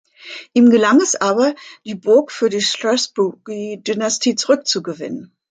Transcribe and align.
Ihm 0.55 0.71
gelang 0.71 0.99
es 0.99 1.15
aber, 1.15 1.53
die 1.85 1.93
Burg 1.93 2.31
für 2.31 2.49
die 2.49 2.59
Strathbogie-Dynastie 2.63 4.33
zurückzugewinnen. 4.33 5.31